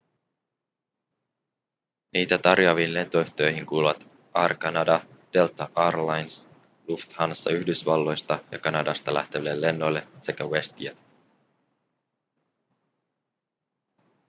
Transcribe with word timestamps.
niitä 2.13 2.37
tarjoaviin 2.37 2.93
lentoyhtiöihin 2.93 3.65
kuuluvat 3.65 4.05
air 4.33 4.55
canada 4.57 4.99
delta 5.33 5.69
air 5.75 5.97
lines 5.97 6.49
lufthansa 6.87 7.49
yhdysvalloista 7.49 8.39
ja 8.51 8.59
kanadasta 8.59 9.13
lähteville 9.13 9.61
lennoille 9.61 10.07
sekä 10.21 10.43
westjet 10.45 10.97